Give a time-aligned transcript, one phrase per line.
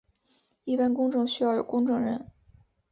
[0.63, 2.25] 一般公证需要有公证人。